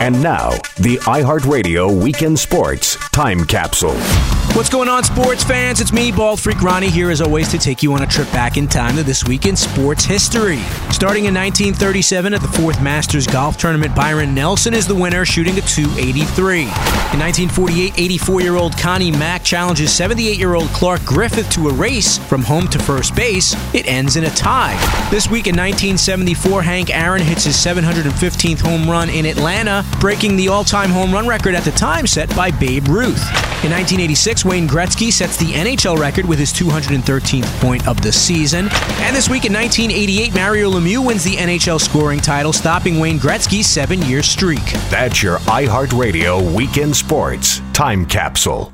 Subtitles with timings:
[0.00, 3.96] And now, the iHeartRadio Weekend Sports Time Capsule.
[4.54, 5.80] What's going on, sports fans?
[5.80, 8.56] It's me, Bald Freak Ronnie, here as always to take you on a trip back
[8.56, 10.58] in time to this week in sports history.
[10.90, 15.58] Starting in 1937 at the fourth Masters Golf Tournament, Byron Nelson is the winner, shooting
[15.58, 16.62] a 283.
[16.62, 21.72] In 1948, 84 year old Connie Mack challenges 78 year old Clark Griffith to a
[21.72, 23.54] race from home to first base.
[23.74, 24.76] It ends in a tie.
[25.10, 30.48] This week in 1974, Hank Aaron hits his 715th home run in Atlanta, breaking the
[30.48, 33.22] all time home run record at the time set by Babe Ruth.
[33.64, 38.68] In 1986, Wayne Gretzky sets the NHL record with his 213th point of the season.
[39.00, 43.66] And this week in 1988, Mario Lemieux wins the NHL scoring title, stopping Wayne Gretzky's
[43.66, 44.64] seven year streak.
[44.90, 48.72] That's your iHeartRadio Weekend Sports Time Capsule.